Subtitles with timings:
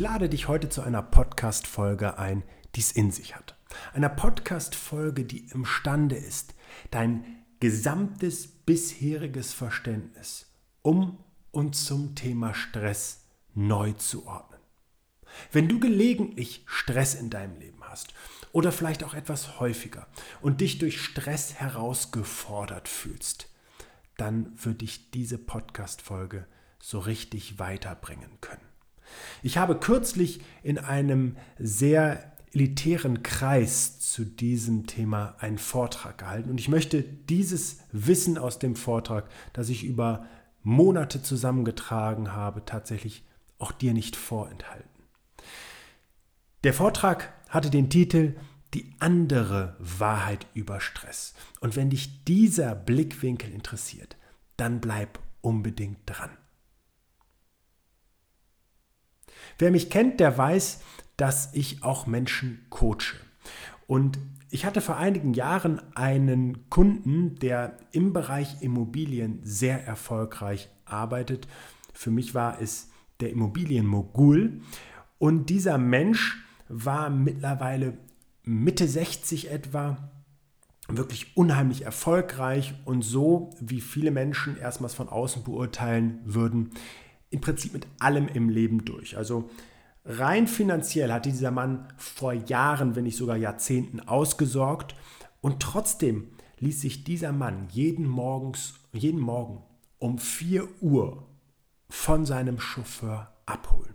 [0.00, 2.42] Ich lade dich heute zu einer Podcast-Folge ein,
[2.74, 3.58] die es in sich hat.
[3.92, 6.54] Einer Podcast-Folge, die imstande ist,
[6.90, 10.46] dein gesamtes bisheriges Verständnis
[10.80, 14.62] um und zum Thema Stress neu zu ordnen.
[15.52, 18.14] Wenn du gelegentlich Stress in deinem Leben hast
[18.52, 20.06] oder vielleicht auch etwas häufiger
[20.40, 23.50] und dich durch Stress herausgefordert fühlst,
[24.16, 26.46] dann wird dich diese Podcast-Folge
[26.78, 28.69] so richtig weiterbringen können.
[29.42, 36.58] Ich habe kürzlich in einem sehr elitären Kreis zu diesem Thema einen Vortrag gehalten und
[36.58, 40.26] ich möchte dieses Wissen aus dem Vortrag, das ich über
[40.62, 43.24] Monate zusammengetragen habe, tatsächlich
[43.58, 44.88] auch dir nicht vorenthalten.
[46.64, 48.34] Der Vortrag hatte den Titel
[48.74, 51.34] Die andere Wahrheit über Stress.
[51.60, 54.16] Und wenn dich dieser Blickwinkel interessiert,
[54.56, 56.30] dann bleib unbedingt dran.
[59.58, 60.80] Wer mich kennt, der weiß,
[61.16, 63.16] dass ich auch Menschen coache.
[63.86, 64.18] Und
[64.50, 71.46] ich hatte vor einigen Jahren einen Kunden, der im Bereich Immobilien sehr erfolgreich arbeitet.
[71.92, 72.88] Für mich war es
[73.20, 74.60] der Immobilienmogul.
[75.18, 77.98] Und dieser Mensch war mittlerweile
[78.42, 80.10] Mitte 60 etwa,
[80.88, 86.70] wirklich unheimlich erfolgreich und so, wie viele Menschen erstmals von außen beurteilen würden,
[87.30, 89.16] im Prinzip mit allem im Leben durch.
[89.16, 89.48] Also
[90.04, 94.94] rein finanziell hatte dieser Mann vor Jahren, wenn nicht sogar Jahrzehnten ausgesorgt
[95.40, 96.28] und trotzdem
[96.58, 99.62] ließ sich dieser Mann jeden, Morgens, jeden Morgen
[99.98, 101.26] um 4 Uhr
[101.88, 103.94] von seinem Chauffeur abholen.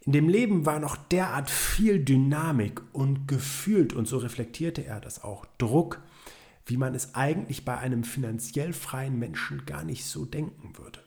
[0.00, 5.24] In dem Leben war noch derart viel Dynamik und gefühlt, und so reflektierte er das
[5.24, 6.00] auch, Druck,
[6.64, 11.05] wie man es eigentlich bei einem finanziell freien Menschen gar nicht so denken würde.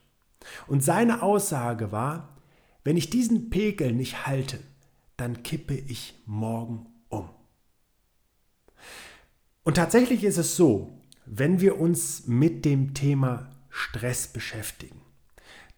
[0.66, 2.36] Und seine Aussage war,
[2.84, 4.58] wenn ich diesen Pegel nicht halte,
[5.16, 7.28] dann kippe ich morgen um.
[9.62, 15.00] Und tatsächlich ist es so, wenn wir uns mit dem Thema Stress beschäftigen,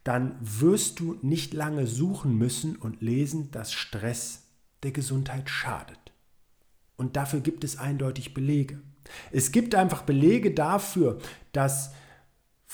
[0.03, 4.47] dann wirst du nicht lange suchen müssen und lesen, dass Stress
[4.83, 6.11] der Gesundheit schadet.
[6.97, 8.81] Und dafür gibt es eindeutig Belege.
[9.31, 11.19] Es gibt einfach Belege dafür,
[11.51, 11.93] dass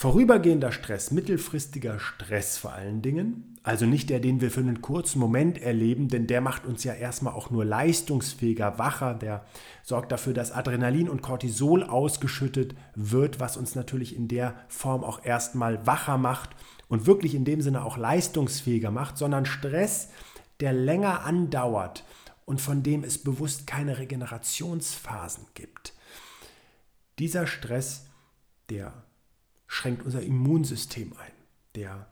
[0.01, 5.19] Vorübergehender Stress, mittelfristiger Stress vor allen Dingen, also nicht der, den wir für einen kurzen
[5.19, 9.43] Moment erleben, denn der macht uns ja erstmal auch nur leistungsfähiger, wacher, der
[9.83, 15.25] sorgt dafür, dass Adrenalin und Cortisol ausgeschüttet wird, was uns natürlich in der Form auch
[15.25, 16.51] erstmal wacher macht
[16.87, 20.11] und wirklich in dem Sinne auch leistungsfähiger macht, sondern Stress,
[20.61, 22.05] der länger andauert
[22.45, 25.91] und von dem es bewusst keine Regenerationsphasen gibt.
[27.19, 28.05] Dieser Stress,
[28.69, 28.93] der
[29.69, 31.31] schränkt unser Immunsystem ein.
[31.75, 32.07] Der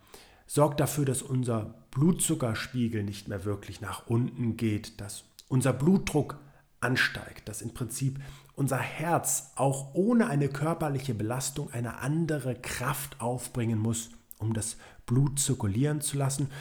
[0.45, 6.39] sorgt dafür, dass unser Blutzuckerspiegel nicht mehr wirklich nach unten geht, dass unser Blutdruck
[6.79, 8.19] ansteigt, dass im Prinzip
[8.53, 15.39] unser Herz auch ohne eine körperliche Belastung eine andere Kraft aufbringen muss, um das Blut
[15.39, 16.51] zirkulieren zu lassen.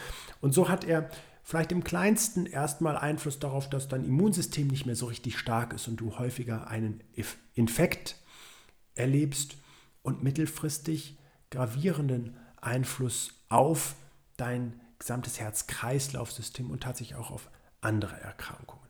[0.40, 1.10] Und so hat er
[1.42, 5.88] vielleicht im kleinsten erstmal Einfluss darauf, dass dein Immunsystem nicht mehr so richtig stark ist
[5.88, 7.02] und du häufiger einen
[7.54, 8.16] Infekt
[8.94, 9.58] erlebst
[10.06, 11.18] und mittelfristig
[11.50, 13.96] gravierenden Einfluss auf
[14.36, 17.50] dein gesamtes Herz-Kreislauf-System und tatsächlich auch auf
[17.80, 18.86] andere Erkrankungen.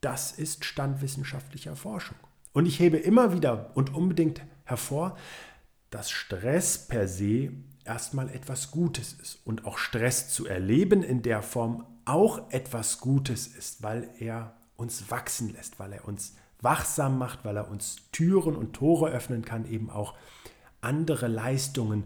[0.00, 2.16] Das ist Stand wissenschaftlicher Forschung.
[2.52, 5.16] Und ich hebe immer wieder und unbedingt hervor,
[5.90, 7.52] dass Stress per se
[7.84, 13.46] erstmal etwas Gutes ist und auch Stress zu erleben in der Form auch etwas Gutes
[13.46, 18.56] ist, weil er uns wachsen lässt, weil er uns wachsam macht, weil er uns Türen
[18.56, 20.14] und Tore öffnen kann, eben auch
[20.80, 22.04] andere Leistungen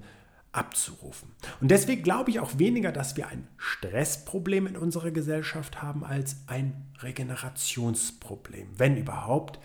[0.52, 1.30] abzurufen.
[1.60, 6.36] Und deswegen glaube ich auch weniger, dass wir ein Stressproblem in unserer Gesellschaft haben, als
[6.46, 9.58] ein Regenerationsproblem, wenn überhaupt.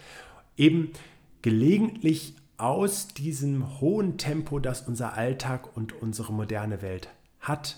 [0.58, 0.92] Eben
[1.42, 7.10] gelegentlich aus diesem hohen Tempo, das unser Alltag und unsere moderne Welt
[7.40, 7.78] hat,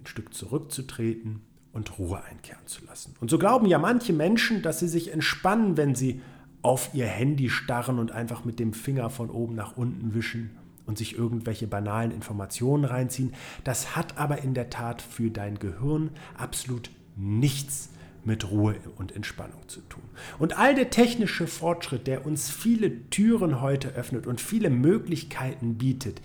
[0.00, 1.42] ein Stück zurückzutreten
[1.72, 3.14] und Ruhe einkehren zu lassen.
[3.20, 6.22] Und so glauben ja manche Menschen, dass sie sich entspannen, wenn sie
[6.64, 10.56] auf ihr Handy starren und einfach mit dem Finger von oben nach unten wischen
[10.86, 13.34] und sich irgendwelche banalen Informationen reinziehen.
[13.64, 17.90] Das hat aber in der Tat für dein Gehirn absolut nichts
[18.24, 20.02] mit Ruhe und Entspannung zu tun.
[20.38, 26.22] Und all der technische Fortschritt, der uns viele Türen heute öffnet und viele Möglichkeiten bietet,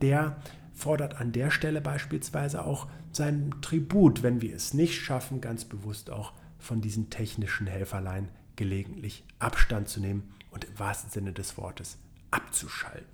[0.00, 0.36] der
[0.72, 6.08] fordert an der Stelle beispielsweise auch seinen Tribut, wenn wir es nicht schaffen, ganz bewusst
[6.10, 11.98] auch von diesen technischen Helferlein gelegentlich Abstand zu nehmen und im wahrsten Sinne des Wortes
[12.30, 13.06] abzuschalten.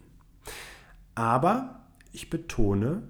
[1.15, 3.03] Aber ich betone,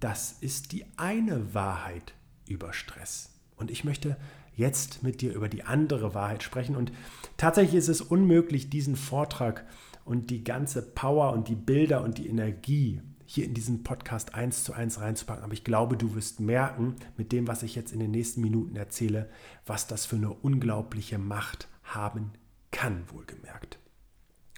[0.00, 2.14] das ist die eine Wahrheit
[2.46, 3.30] über Stress.
[3.56, 4.16] Und ich möchte
[4.54, 6.76] jetzt mit dir über die andere Wahrheit sprechen.
[6.76, 6.92] Und
[7.36, 9.64] tatsächlich ist es unmöglich, diesen Vortrag
[10.04, 14.64] und die ganze Power und die Bilder und die Energie hier in diesen Podcast eins
[14.64, 15.44] zu eins reinzupacken.
[15.44, 18.74] Aber ich glaube, du wirst merken, mit dem, was ich jetzt in den nächsten Minuten
[18.74, 19.28] erzähle,
[19.66, 22.32] was das für eine unglaubliche Macht haben
[22.70, 23.78] kann, wohlgemerkt.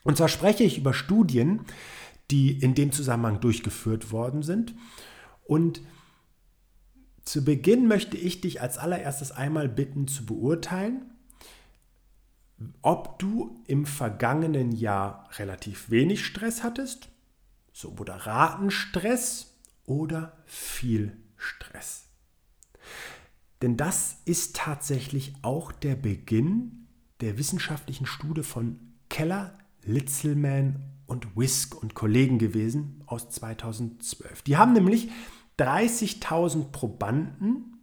[0.04, 1.62] Und zwar spreche ich über Studien,
[2.30, 4.76] die in dem Zusammenhang durchgeführt worden sind.
[5.42, 5.80] Und
[7.24, 11.10] zu Beginn möchte ich dich als allererstes einmal bitten zu beurteilen,
[12.82, 17.08] ob du im vergangenen Jahr relativ wenig Stress hattest,
[17.72, 22.06] so moderaten Stress oder viel Stress.
[23.62, 26.88] Denn das ist tatsächlich auch der Beginn
[27.20, 34.42] der wissenschaftlichen Studie von Keller, Litzelman und Wisk und Kollegen gewesen aus 2012.
[34.42, 35.10] Die haben nämlich
[35.58, 37.74] 30.000 Probanden im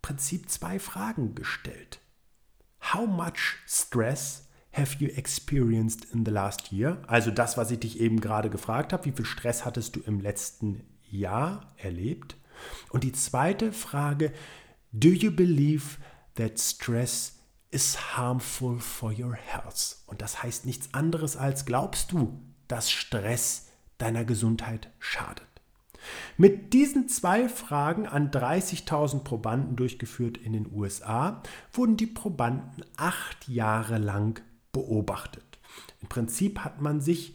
[0.00, 2.00] Prinzip zwei Fragen gestellt.
[2.92, 4.43] How much stress
[4.76, 6.98] have you experienced in the last year?
[7.06, 10.20] Also das, was ich dich eben gerade gefragt habe, wie viel Stress hattest du im
[10.20, 12.36] letzten Jahr erlebt?
[12.90, 14.32] Und die zweite Frage,
[14.92, 15.98] do you believe
[16.34, 17.38] that stress
[17.70, 19.96] is harmful for your health?
[20.06, 23.68] Und das heißt nichts anderes als, glaubst du, dass Stress
[23.98, 25.46] deiner Gesundheit schadet?
[26.36, 31.42] Mit diesen zwei Fragen an 30.000 Probanden durchgeführt in den USA
[31.72, 34.42] wurden die Probanden acht Jahre lang
[34.74, 35.58] beobachtet.
[36.02, 37.34] Im Prinzip hat man sich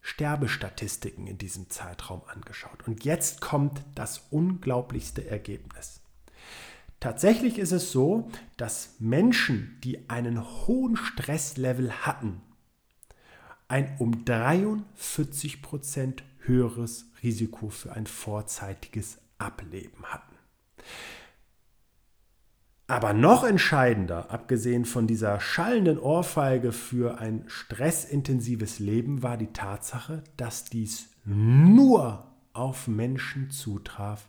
[0.00, 2.88] Sterbestatistiken in diesem Zeitraum angeschaut.
[2.88, 6.00] Und jetzt kommt das unglaublichste Ergebnis.
[6.98, 12.40] Tatsächlich ist es so, dass Menschen, die einen hohen Stresslevel hatten,
[13.68, 20.34] ein um 43 Prozent höheres Risiko für ein vorzeitiges Ableben hatten.
[22.90, 30.24] Aber noch entscheidender, abgesehen von dieser schallenden Ohrfeige für ein stressintensives Leben, war die Tatsache,
[30.38, 34.26] dass dies nur auf Menschen zutraf,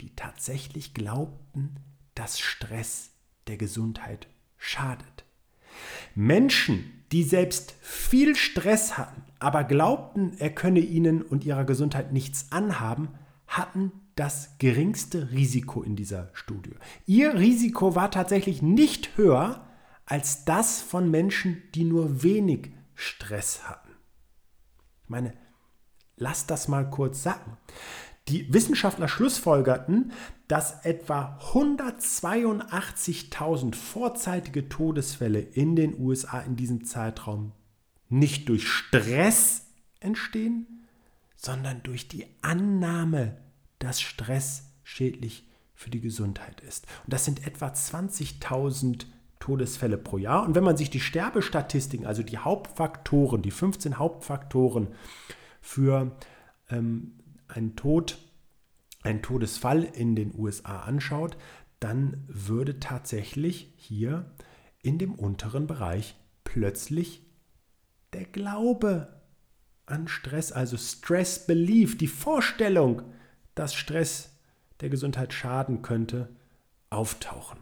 [0.00, 1.76] die tatsächlich glaubten,
[2.14, 3.10] dass Stress
[3.46, 4.26] der Gesundheit
[4.56, 5.24] schadet.
[6.14, 12.52] Menschen, die selbst viel Stress hatten, aber glaubten, er könne ihnen und ihrer Gesundheit nichts
[12.52, 13.08] anhaben,
[13.46, 16.72] hatten das geringste Risiko in dieser Studie.
[17.06, 19.64] Ihr Risiko war tatsächlich nicht höher
[20.06, 23.90] als das von Menschen, die nur wenig Stress hatten.
[25.04, 25.34] Ich meine,
[26.16, 27.58] lass das mal kurz sagen.
[28.26, 30.12] Die Wissenschaftler schlussfolgerten,
[30.48, 37.52] dass etwa 182.000 vorzeitige Todesfälle in den USA in diesem Zeitraum
[38.08, 39.66] nicht durch Stress
[40.00, 40.88] entstehen,
[41.36, 43.36] sondern durch die Annahme
[43.78, 46.86] dass Stress schädlich für die Gesundheit ist.
[47.04, 49.06] Und das sind etwa 20.000
[49.38, 50.44] Todesfälle pro Jahr.
[50.44, 54.88] Und wenn man sich die Sterbestatistiken, also die Hauptfaktoren, die 15 Hauptfaktoren
[55.60, 56.16] für
[56.68, 57.12] ähm,
[57.46, 58.18] einen Tod,
[59.02, 61.36] einen Todesfall in den USA anschaut,
[61.80, 64.30] dann würde tatsächlich hier
[64.82, 67.22] in dem unteren Bereich plötzlich
[68.12, 69.20] der Glaube
[69.86, 73.02] an Stress, also Stress Belief, die Vorstellung,
[73.58, 74.30] dass Stress
[74.80, 76.28] der Gesundheit schaden könnte,
[76.90, 77.58] auftauchen.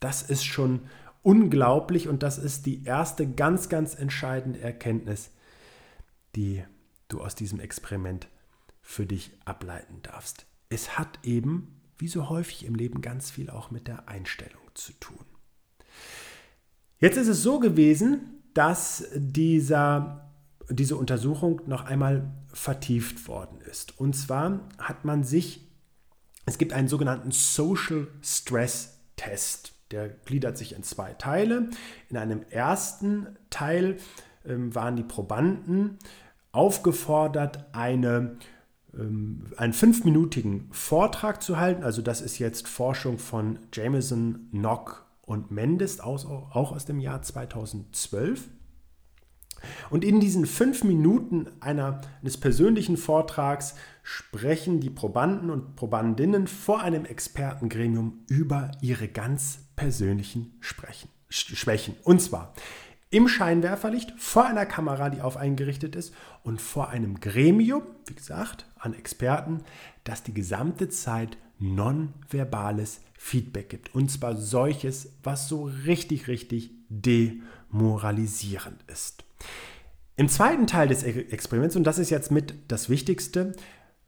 [0.00, 0.80] Das ist schon
[1.22, 5.30] unglaublich und das ist die erste ganz, ganz entscheidende Erkenntnis,
[6.36, 6.62] die
[7.08, 8.28] du aus diesem Experiment
[8.82, 10.46] für dich ableiten darfst.
[10.68, 14.92] Es hat eben, wie so häufig im Leben, ganz viel auch mit der Einstellung zu
[14.94, 15.24] tun.
[16.98, 20.23] Jetzt ist es so gewesen, dass dieser,
[20.70, 23.98] diese Untersuchung noch einmal vertieft worden ist.
[23.98, 25.68] Und zwar hat man sich,
[26.46, 29.72] es gibt einen sogenannten Social Stress Test.
[29.90, 31.68] Der gliedert sich in zwei Teile.
[32.08, 33.98] In einem ersten Teil
[34.44, 35.98] ähm, waren die Probanden
[36.52, 38.36] aufgefordert, eine,
[38.94, 41.84] ähm, einen fünfminütigen Vortrag zu halten.
[41.84, 47.22] Also das ist jetzt Forschung von Jameson, Nock und Mendes, aus, auch aus dem Jahr
[47.22, 48.48] 2012.
[49.90, 56.82] Und in diesen fünf Minuten einer, eines persönlichen Vortrags sprechen die Probanden und Probandinnen vor
[56.82, 61.94] einem Expertengremium über ihre ganz persönlichen Sprechen, Schwächen.
[62.04, 62.54] Und zwar
[63.10, 68.14] im Scheinwerferlicht, vor einer Kamera, die auf einen gerichtet ist und vor einem Gremium, wie
[68.14, 69.62] gesagt, an Experten,
[70.02, 73.94] das die gesamte Zeit nonverbales Feedback gibt.
[73.94, 79.24] Und zwar solches, was so richtig, richtig demoralisierend ist.
[80.16, 83.52] Im zweiten Teil des Experiments, und das ist jetzt mit das Wichtigste,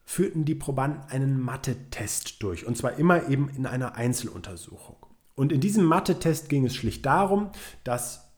[0.04, 2.64] führten die Probanden einen Mathe-Test durch.
[2.64, 4.96] Und zwar immer eben in einer Einzeluntersuchung.
[5.34, 7.50] Und in diesem Mathe-Test ging es schlicht darum,
[7.82, 8.30] dass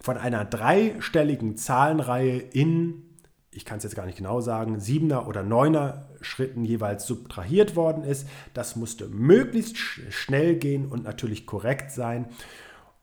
[0.00, 3.02] von einer dreistelligen Zahlenreihe in,
[3.50, 8.04] ich kann es jetzt gar nicht genau sagen, siebener oder neuner Schritten jeweils subtrahiert worden
[8.04, 8.28] ist.
[8.54, 12.26] Das musste möglichst schnell gehen und natürlich korrekt sein.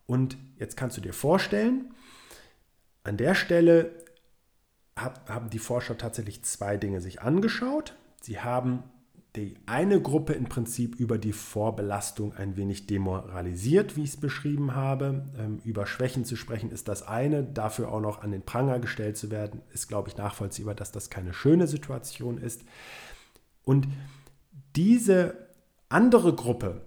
[0.08, 1.94] Und jetzt kannst du dir vorstellen,
[3.04, 3.92] an der Stelle
[4.96, 7.96] haben die Forscher tatsächlich zwei Dinge sich angeschaut.
[8.22, 8.84] Sie haben
[9.36, 14.74] die eine Gruppe im Prinzip über die Vorbelastung ein wenig demoralisiert, wie ich es beschrieben
[14.74, 15.26] habe.
[15.38, 19.18] Ähm, über Schwächen zu sprechen ist das eine, dafür auch noch an den Pranger gestellt
[19.18, 22.64] zu werden, ist, glaube ich, nachvollziehbar, dass das keine schöne Situation ist.
[23.64, 23.88] Und
[24.76, 25.36] diese
[25.90, 26.82] andere Gruppe,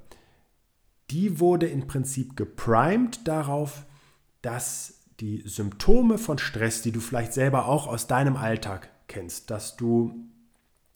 [1.10, 3.86] die wurde im Prinzip geprimed darauf,
[4.40, 9.76] dass die Symptome von Stress, die du vielleicht selber auch aus deinem Alltag kennst, dass
[9.76, 10.14] du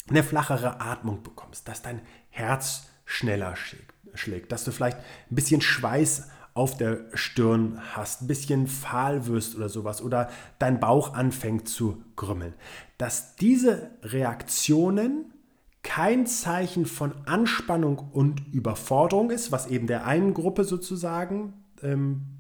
[0.09, 3.55] eine flachere Atmung bekommst, dass dein Herz schneller
[4.15, 9.55] schlägt, dass du vielleicht ein bisschen Schweiß auf der Stirn hast, ein bisschen fahl wirst
[9.55, 10.29] oder sowas oder
[10.59, 12.55] dein Bauch anfängt zu grümmeln.
[12.99, 15.33] Dass diese Reaktionen
[15.85, 22.37] kein Zeichen von Anspannung und Überforderung ist, was eben der einen Gruppe sozusagen ähm,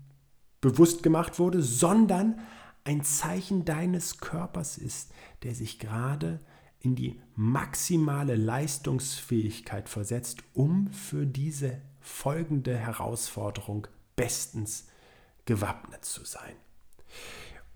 [0.66, 2.40] bewusst gemacht wurde, sondern
[2.82, 5.12] ein Zeichen deines Körpers ist,
[5.44, 6.40] der sich gerade
[6.80, 14.88] in die maximale Leistungsfähigkeit versetzt, um für diese folgende Herausforderung bestens
[15.44, 16.56] gewappnet zu sein.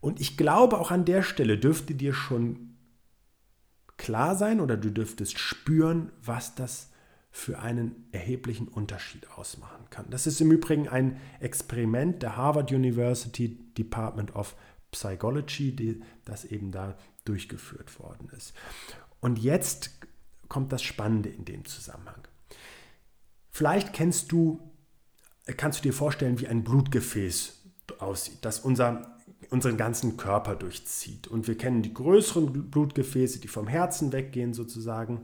[0.01, 2.77] Und ich glaube, auch an der Stelle dürfte dir schon
[3.99, 6.91] klar sein oder du dürftest spüren, was das
[7.31, 10.07] für einen erheblichen Unterschied ausmachen kann.
[10.11, 14.57] Das ist im Übrigen ein Experiment der Harvard University Department of
[14.91, 18.53] Psychology, die, das eben da durchgeführt worden ist.
[19.21, 19.91] Und jetzt
[20.49, 22.27] kommt das Spannende in dem Zusammenhang.
[23.51, 24.61] Vielleicht kennst du,
[25.57, 27.63] kannst du dir vorstellen, wie ein Blutgefäß
[27.99, 29.19] aussieht, das unser,
[29.51, 31.29] unseren ganzen Körper durchzieht.
[31.29, 35.21] Und wir kennen die größeren Blutgefäße, die vom Herzen weggehen sozusagen.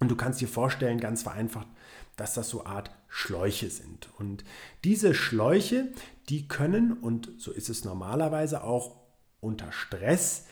[0.00, 1.68] Und du kannst dir vorstellen, ganz vereinfacht,
[2.16, 4.08] dass das so Art Schläuche sind.
[4.18, 4.44] Und
[4.84, 5.88] diese Schläuche,
[6.28, 8.96] die können, und so ist es normalerweise auch
[9.40, 10.46] unter Stress,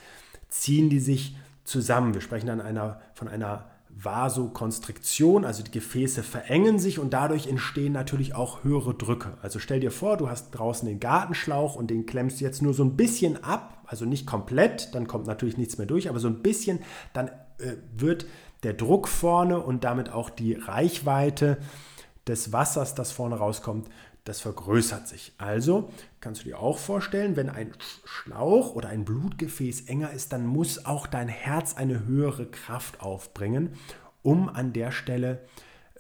[0.49, 2.14] ziehen die sich zusammen.
[2.14, 7.93] Wir sprechen dann einer, von einer Vasokonstriktion, also die Gefäße verengen sich und dadurch entstehen
[7.93, 9.37] natürlich auch höhere Drücke.
[9.43, 12.75] Also stell dir vor, du hast draußen den Gartenschlauch und den klemmst du jetzt nur
[12.75, 16.28] so ein bisschen ab, also nicht komplett, dann kommt natürlich nichts mehr durch, aber so
[16.28, 16.78] ein bisschen,
[17.12, 17.28] dann
[17.59, 18.26] äh, wird
[18.62, 21.58] der Druck vorne und damit auch die Reichweite
[22.26, 23.88] des Wassers, das vorne rauskommt,
[24.24, 25.32] das vergrößert sich.
[25.38, 27.72] Also kannst du dir auch vorstellen, wenn ein
[28.04, 33.74] Schlauch oder ein Blutgefäß enger ist, dann muss auch dein Herz eine höhere Kraft aufbringen,
[34.22, 35.40] um an der Stelle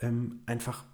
[0.00, 0.84] ähm, einfach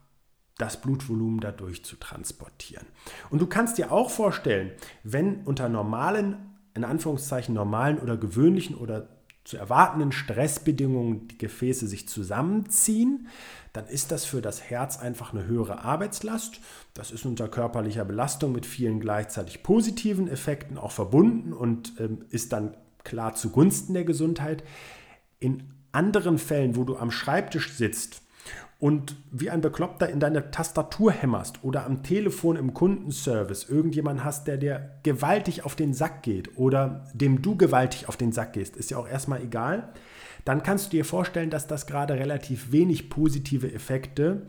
[0.59, 2.87] das Blutvolumen dadurch zu transportieren.
[3.31, 4.71] Und du kannst dir auch vorstellen,
[5.03, 6.37] wenn unter normalen,
[6.75, 9.09] in Anführungszeichen normalen oder gewöhnlichen oder
[9.45, 13.29] zu erwartenden Stressbedingungen die Gefäße sich zusammenziehen,
[13.75, 16.61] dann ist das für das Herz einfach eine höhere Arbeitslast.
[16.95, 22.53] Das ist unter körperlicher Belastung mit vielen gleichzeitig positiven Effekten auch verbunden und ähm, ist
[22.53, 24.65] dann klar zugunsten der Gesundheit.
[25.41, 28.24] In anderen Fällen, wo du am Schreibtisch sitzt
[28.79, 34.47] und wie ein Bekloppter in deine Tastatur hämmerst oder am Telefon im Kundenservice irgendjemand hast,
[34.47, 38.77] der dir gewaltig auf den Sack geht oder dem du gewaltig auf den Sack gehst,
[38.77, 39.93] ist ja auch erstmal egal,
[40.45, 44.47] dann kannst du dir vorstellen, dass das gerade relativ wenig positive Effekte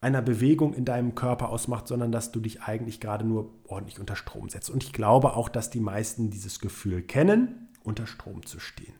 [0.00, 4.16] einer Bewegung in deinem Körper ausmacht, sondern dass du dich eigentlich gerade nur ordentlich unter
[4.16, 4.70] Strom setzt.
[4.70, 8.94] Und ich glaube auch, dass die meisten dieses Gefühl kennen, unter Strom zu stehen.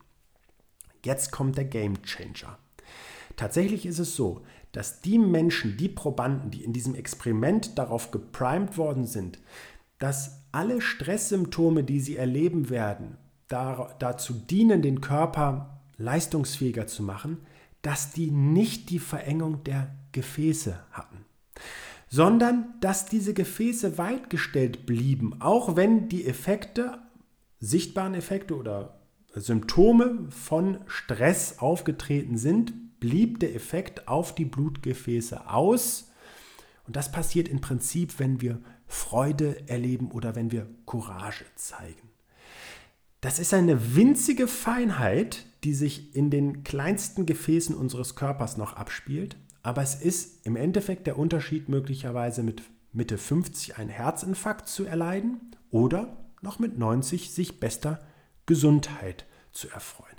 [1.04, 2.58] Jetzt kommt der Game Changer.
[3.36, 8.76] Tatsächlich ist es so, dass die Menschen, die Probanden, die in diesem Experiment darauf geprimed
[8.76, 9.38] worden sind,
[9.98, 13.16] dass alle Stresssymptome, die sie erleben werden,
[13.48, 17.38] dazu dienen, den Körper leistungsfähiger zu machen,
[17.82, 21.24] dass die nicht die Verengung der Gefäße hatten,
[22.08, 26.98] sondern dass diese Gefäße weitgestellt blieben, auch wenn die Effekte,
[27.60, 29.00] sichtbaren Effekte oder
[29.34, 36.10] Symptome von Stress aufgetreten sind, blieb der Effekt auf die Blutgefäße aus.
[36.86, 42.10] Und das passiert im Prinzip, wenn wir Freude erleben oder wenn wir Courage zeigen.
[43.20, 49.36] Das ist eine winzige Feinheit, die sich in den kleinsten Gefäßen unseres Körpers noch abspielt.
[49.62, 55.56] Aber es ist im Endeffekt der Unterschied, möglicherweise mit Mitte 50 einen Herzinfarkt zu erleiden
[55.70, 58.00] oder noch mit 90 sich bester
[58.44, 60.16] Gesundheit zu erfreuen.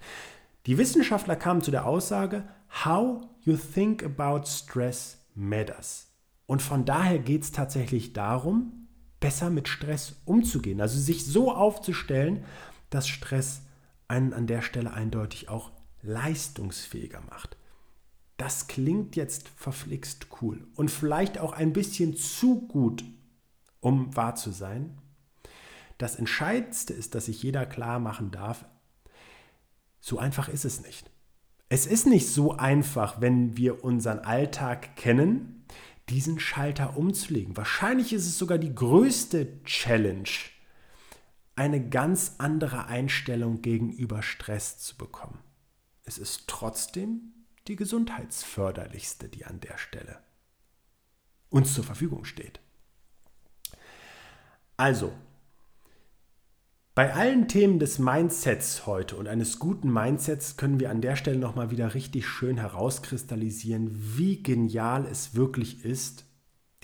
[0.66, 2.48] Die Wissenschaftler kamen zu der Aussage,
[2.84, 6.08] How you think about stress matters.
[6.48, 8.88] Und von daher geht es tatsächlich darum,
[9.20, 10.82] besser mit Stress umzugehen.
[10.82, 12.44] Also sich so aufzustellen,
[12.90, 13.62] dass Stress
[14.08, 17.58] einen an der Stelle eindeutig auch leistungsfähiger macht.
[18.38, 23.04] Das klingt jetzt verflixt cool und vielleicht auch ein bisschen zu gut,
[23.80, 24.98] um wahr zu sein.
[25.98, 28.66] Das Entscheidendste ist, dass sich jeder klar machen darf,
[30.06, 31.10] so einfach ist es nicht.
[31.68, 35.66] Es ist nicht so einfach, wenn wir unseren Alltag kennen,
[36.10, 37.58] diesen Schalter umzulegen.
[37.58, 40.30] Wahrscheinlich ist es sogar die größte Challenge,
[41.56, 45.40] eine ganz andere Einstellung gegenüber Stress zu bekommen.
[46.04, 47.34] Es ist trotzdem
[47.68, 50.20] die gesundheitsförderlichste, die an der Stelle
[51.50, 52.60] uns zur Verfügung steht.
[54.78, 55.14] Also,
[56.96, 61.38] bei allen Themen des Mindsets heute und eines guten Mindsets können wir an der Stelle
[61.38, 66.24] nochmal wieder richtig schön herauskristallisieren, wie genial es wirklich ist,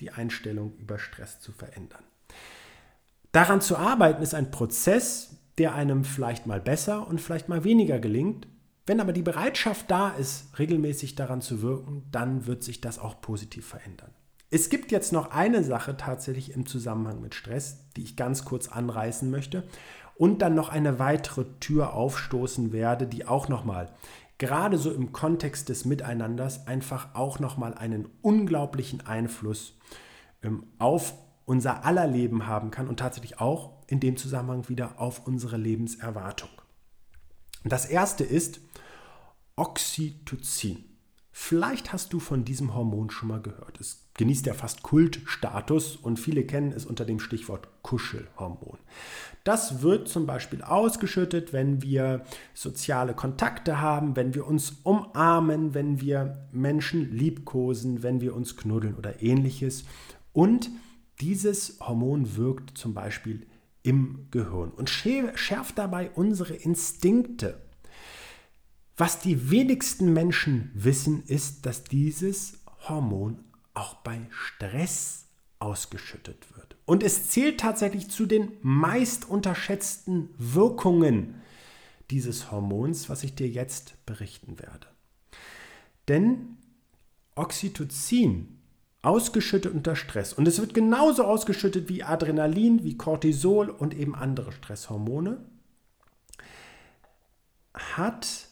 [0.00, 2.04] die Einstellung über Stress zu verändern.
[3.32, 7.98] Daran zu arbeiten ist ein Prozess, der einem vielleicht mal besser und vielleicht mal weniger
[7.98, 8.46] gelingt.
[8.84, 13.22] Wenn aber die Bereitschaft da ist, regelmäßig daran zu wirken, dann wird sich das auch
[13.22, 14.10] positiv verändern.
[14.54, 18.68] Es gibt jetzt noch eine Sache tatsächlich im Zusammenhang mit Stress, die ich ganz kurz
[18.68, 19.64] anreißen möchte
[20.22, 23.92] und dann noch eine weitere Tür aufstoßen werde, die auch nochmal
[24.38, 29.76] gerade so im Kontext des Miteinanders einfach auch nochmal einen unglaublichen Einfluss
[30.44, 31.14] ähm, auf
[31.44, 36.50] unser aller Leben haben kann und tatsächlich auch in dem Zusammenhang wieder auf unsere Lebenserwartung.
[37.64, 38.60] Das erste ist
[39.56, 40.84] Oxytocin.
[41.34, 43.80] Vielleicht hast du von diesem Hormon schon mal gehört.
[43.80, 48.78] Es genießt ja fast Kultstatus und viele kennen es unter dem Stichwort Kuschelhormon.
[49.42, 56.02] Das wird zum Beispiel ausgeschüttet, wenn wir soziale Kontakte haben, wenn wir uns umarmen, wenn
[56.02, 59.84] wir Menschen liebkosen, wenn wir uns knuddeln oder ähnliches.
[60.34, 60.70] Und
[61.22, 63.46] dieses Hormon wirkt zum Beispiel
[63.82, 67.58] im Gehirn und schärft dabei unsere Instinkte.
[69.02, 73.40] Was die wenigsten Menschen wissen, ist, dass dieses Hormon
[73.74, 75.24] auch bei Stress
[75.58, 76.76] ausgeschüttet wird.
[76.84, 81.42] Und es zählt tatsächlich zu den meist unterschätzten Wirkungen
[82.12, 84.86] dieses Hormons, was ich dir jetzt berichten werde.
[86.06, 86.58] Denn
[87.34, 88.56] Oxytocin,
[89.02, 94.52] ausgeschüttet unter Stress, und es wird genauso ausgeschüttet wie Adrenalin, wie Cortisol und eben andere
[94.52, 95.44] Stresshormone,
[97.74, 98.51] hat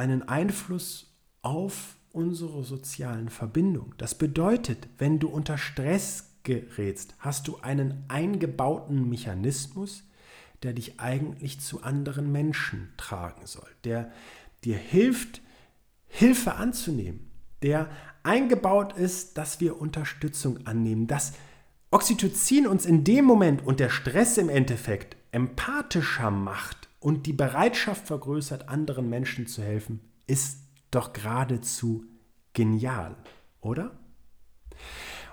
[0.00, 3.94] einen Einfluss auf unsere sozialen Verbindungen.
[3.98, 10.02] Das bedeutet, wenn du unter Stress gerätst, hast du einen eingebauten Mechanismus,
[10.62, 14.10] der dich eigentlich zu anderen Menschen tragen soll, der
[14.64, 15.42] dir hilft,
[16.06, 17.30] Hilfe anzunehmen,
[17.62, 17.90] der
[18.22, 21.34] eingebaut ist, dass wir Unterstützung annehmen, dass
[21.90, 28.06] Oxytocin uns in dem Moment und der Stress im Endeffekt empathischer macht und die Bereitschaft
[28.06, 30.58] vergrößert, anderen Menschen zu helfen, ist
[30.90, 32.04] doch geradezu
[32.52, 33.16] genial,
[33.60, 33.98] oder?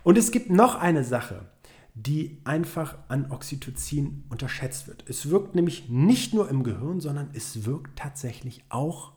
[0.04, 1.50] Und es gibt noch eine Sache,
[1.94, 5.04] die einfach an Oxytocin unterschätzt wird.
[5.10, 9.14] Es wirkt nämlich nicht nur im Gehirn, sondern es wirkt tatsächlich auch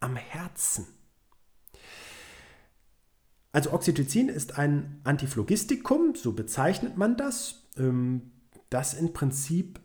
[0.00, 0.86] am Herzen.
[3.50, 8.30] Also Oxytocin ist ein Antiphlogistikum, so bezeichnet man das, ähm,
[8.68, 9.80] das im Prinzip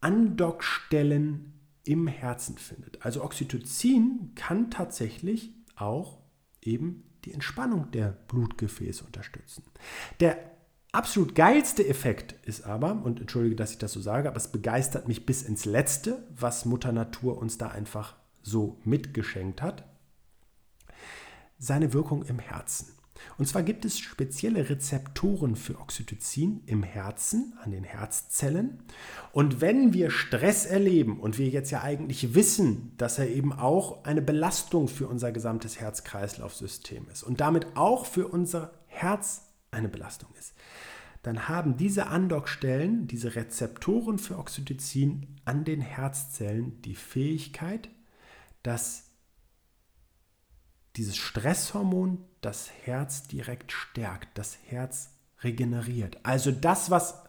[0.00, 1.57] Andockstellen
[1.88, 3.02] im Herzen findet.
[3.04, 6.18] Also Oxytocin kann tatsächlich auch
[6.60, 9.64] eben die Entspannung der Blutgefäße unterstützen.
[10.20, 10.38] Der
[10.92, 15.08] absolut geilste Effekt ist aber, und entschuldige, dass ich das so sage, aber es begeistert
[15.08, 19.84] mich bis ins Letzte, was Mutter Natur uns da einfach so mitgeschenkt hat,
[21.58, 22.97] seine Wirkung im Herzen.
[23.36, 28.82] Und zwar gibt es spezielle Rezeptoren für Oxytocin im Herzen, an den Herzzellen.
[29.32, 34.04] Und wenn wir Stress erleben und wir jetzt ja eigentlich wissen, dass er eben auch
[34.04, 40.30] eine Belastung für unser gesamtes Herz-Kreislauf-System ist und damit auch für unser Herz eine Belastung
[40.38, 40.54] ist,
[41.22, 47.90] dann haben diese Andockstellen, diese Rezeptoren für Oxytocin an den Herzzellen die Fähigkeit,
[48.62, 49.07] dass
[50.98, 56.18] dieses Stresshormon das Herz direkt stärkt, das Herz regeneriert.
[56.24, 57.22] Also das, was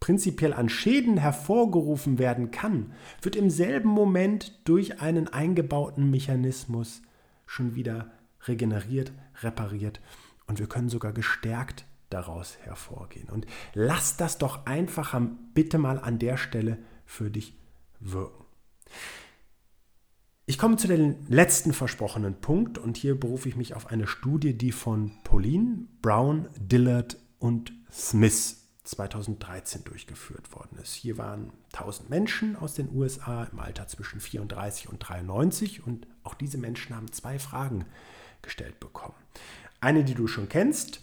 [0.00, 7.02] prinzipiell an Schäden hervorgerufen werden kann, wird im selben Moment durch einen eingebauten Mechanismus
[7.46, 8.10] schon wieder
[8.46, 10.00] regeneriert, repariert
[10.46, 13.28] und wir können sogar gestärkt daraus hervorgehen.
[13.28, 15.18] Und lass das doch einfach
[15.54, 17.54] bitte mal an der Stelle für dich
[18.00, 18.44] wirken.
[20.52, 24.52] Ich komme zu dem letzten versprochenen Punkt und hier berufe ich mich auf eine Studie,
[24.52, 30.92] die von Pauline, Brown, Dillard und Smith 2013 durchgeführt worden ist.
[30.92, 36.34] Hier waren 1000 Menschen aus den USA im Alter zwischen 34 und 93 und auch
[36.34, 37.86] diese Menschen haben zwei Fragen
[38.42, 39.14] gestellt bekommen.
[39.80, 41.00] Eine, die du schon kennst,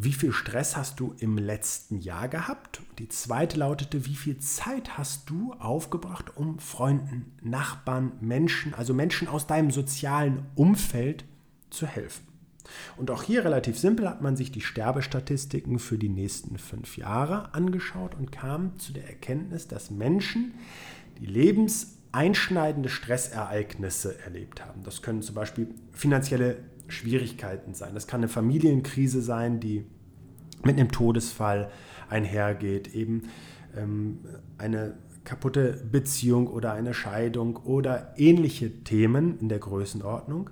[0.00, 2.80] wie viel Stress hast du im letzten Jahr gehabt?
[3.00, 9.26] Die zweite lautete, wie viel Zeit hast du aufgebracht, um Freunden, Nachbarn, Menschen, also Menschen
[9.26, 11.24] aus deinem sozialen Umfeld
[11.70, 12.28] zu helfen?
[12.96, 17.52] Und auch hier relativ simpel hat man sich die Sterbestatistiken für die nächsten fünf Jahre
[17.52, 20.54] angeschaut und kam zu der Erkenntnis, dass Menschen,
[21.18, 27.94] die lebenseinschneidende Stressereignisse erlebt haben, das können zum Beispiel finanzielle Schwierigkeiten sein.
[27.94, 29.84] Das kann eine Familienkrise sein, die
[30.64, 31.70] mit einem Todesfall
[32.08, 33.24] einhergeht, eben
[33.76, 34.18] ähm,
[34.56, 40.50] eine kaputte Beziehung oder eine Scheidung oder ähnliche Themen in der Größenordnung.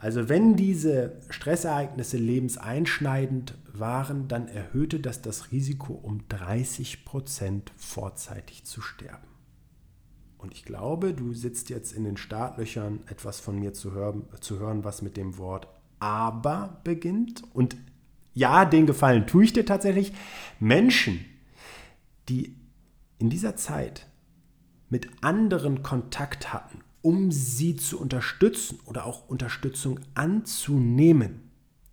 [0.00, 8.64] Also wenn diese Stressereignisse lebenseinschneidend waren, dann erhöhte das das Risiko um 30 Prozent vorzeitig
[8.64, 9.26] zu sterben.
[10.38, 14.58] Und ich glaube, du sitzt jetzt in den Startlöchern, etwas von mir zu hören, zu
[14.58, 17.42] hören, was mit dem Wort aber beginnt.
[17.52, 17.76] Und
[18.34, 20.12] ja, den Gefallen tue ich dir tatsächlich.
[20.60, 21.24] Menschen,
[22.28, 22.54] die
[23.18, 24.06] in dieser Zeit
[24.88, 31.50] mit anderen Kontakt hatten, um sie zu unterstützen oder auch Unterstützung anzunehmen,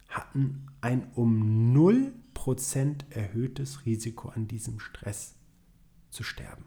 [0.08, 5.34] hatten ein um 0% erhöhtes Risiko an diesem Stress
[6.12, 6.66] zu sterben.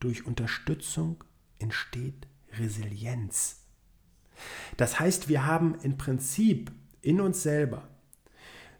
[0.00, 1.22] Durch Unterstützung
[1.58, 2.26] entsteht
[2.58, 3.60] Resilienz.
[4.76, 7.88] Das heißt, wir haben im Prinzip in uns selber,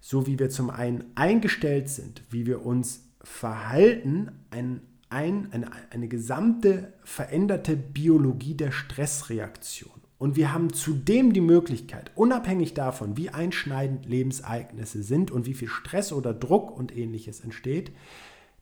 [0.00, 4.80] so wie wir zum einen eingestellt sind, wie wir uns verhalten, ein,
[5.10, 10.00] ein, eine, eine gesamte veränderte Biologie der Stressreaktion.
[10.16, 15.68] Und wir haben zudem die Möglichkeit, unabhängig davon, wie einschneidend Lebensereignisse sind und wie viel
[15.68, 17.92] Stress oder Druck und ähnliches entsteht,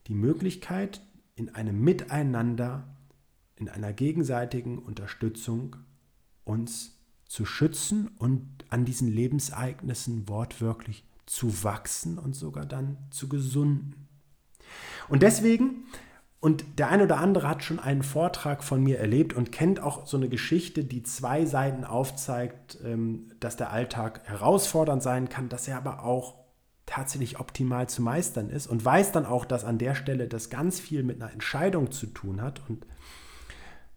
[0.07, 1.01] die Möglichkeit,
[1.39, 2.83] in einem Miteinander,
[3.55, 5.77] in einer gegenseitigen Unterstützung
[6.43, 14.07] uns zu schützen und an diesen Lebensereignissen wortwörtlich zu wachsen und sogar dann zu gesunden.
[15.07, 15.85] Und deswegen,
[16.41, 20.05] und der eine oder andere hat schon einen Vortrag von mir erlebt und kennt auch
[20.07, 25.69] so eine Geschichte, die zwei Seiten aufzeigt, ähm, dass der Alltag herausfordernd sein kann, dass
[25.69, 26.38] er aber auch
[26.89, 30.79] tatsächlich optimal zu meistern ist und weiß dann auch, dass an der Stelle das ganz
[30.79, 32.87] viel mit einer Entscheidung zu tun hat und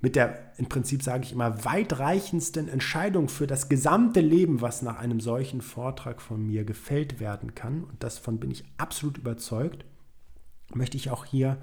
[0.03, 4.99] mit der im Prinzip sage ich immer weitreichendsten Entscheidung für das gesamte Leben, was nach
[4.99, 9.87] einem solchen Vortrag von mir gefällt werden kann, und davon bin ich absolut überzeugt,
[10.75, 11.57] möchte ich auch hier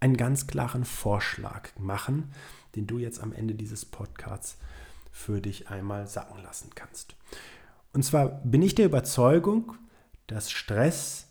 [0.00, 2.32] einen ganz klaren Vorschlag machen,
[2.74, 4.58] den du jetzt am Ende dieses Podcasts
[5.12, 7.14] für dich einmal sacken lassen kannst.
[7.94, 9.76] Und zwar bin ich der Überzeugung,
[10.26, 11.28] dass Stress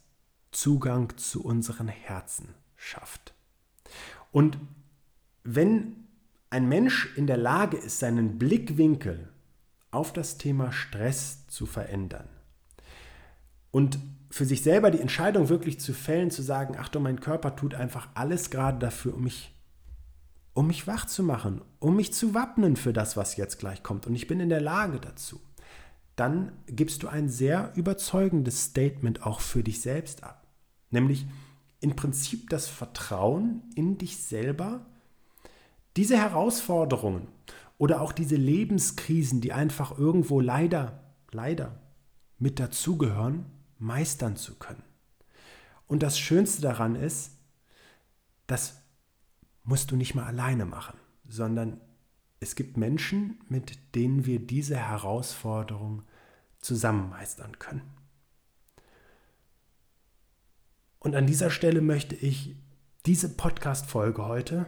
[0.51, 3.33] Zugang zu unseren Herzen schafft.
[4.31, 4.57] Und
[5.43, 6.07] wenn
[6.49, 9.29] ein Mensch in der Lage ist, seinen Blickwinkel
[9.91, 12.27] auf das Thema Stress zu verändern
[13.71, 13.99] und
[14.29, 18.09] für sich selber die Entscheidung wirklich zu fällen, zu sagen, Achtung, mein Körper tut einfach
[18.13, 19.53] alles gerade dafür, um mich,
[20.53, 24.07] um mich wach zu machen, um mich zu wappnen für das, was jetzt gleich kommt.
[24.07, 25.41] Und ich bin in der Lage dazu
[26.21, 30.45] dann gibst du ein sehr überzeugendes Statement auch für dich selbst ab.
[30.91, 31.25] Nämlich
[31.79, 34.85] im Prinzip das Vertrauen in dich selber,
[35.97, 37.27] diese Herausforderungen
[37.79, 41.79] oder auch diese Lebenskrisen, die einfach irgendwo leider, leider
[42.37, 43.47] mit dazugehören,
[43.79, 44.83] meistern zu können.
[45.87, 47.31] Und das Schönste daran ist,
[48.45, 48.79] das
[49.63, 51.81] musst du nicht mal alleine machen, sondern
[52.39, 56.03] es gibt Menschen, mit denen wir diese Herausforderung
[56.61, 57.81] zusammen meistern können.
[60.99, 62.55] Und an dieser Stelle möchte ich
[63.05, 64.67] diese Podcast-Folge heute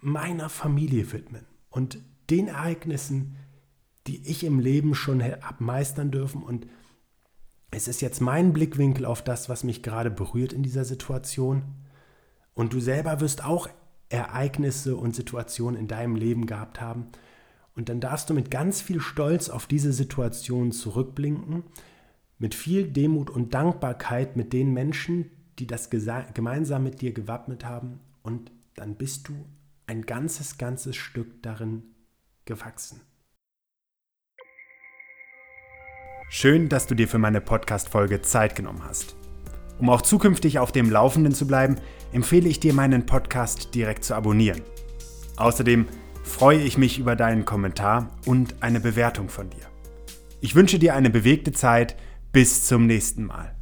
[0.00, 1.98] meiner Familie widmen und
[2.30, 3.36] den Ereignissen,
[4.06, 6.42] die ich im Leben schon habe meistern dürfen.
[6.42, 6.66] Und
[7.70, 11.62] es ist jetzt mein Blickwinkel auf das, was mich gerade berührt in dieser Situation.
[12.54, 13.68] Und du selber wirst auch
[14.08, 17.08] Ereignisse und Situationen in deinem Leben gehabt haben,
[17.74, 21.64] und dann darfst du mit ganz viel Stolz auf diese Situation zurückblinken,
[22.38, 28.00] mit viel Demut und Dankbarkeit mit den Menschen, die das gemeinsam mit dir gewappnet haben.
[28.22, 29.46] Und dann bist du
[29.86, 31.82] ein ganzes, ganzes Stück darin
[32.44, 33.00] gewachsen.
[36.28, 39.16] Schön, dass du dir für meine Podcast-Folge Zeit genommen hast.
[39.78, 41.76] Um auch zukünftig auf dem Laufenden zu bleiben,
[42.12, 44.62] empfehle ich dir, meinen Podcast direkt zu abonnieren.
[45.36, 45.86] Außerdem
[46.22, 49.66] freue ich mich über deinen Kommentar und eine Bewertung von dir.
[50.40, 51.96] Ich wünsche dir eine bewegte Zeit.
[52.32, 53.54] Bis zum nächsten Mal.